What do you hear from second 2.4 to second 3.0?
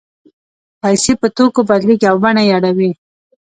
یې اوړي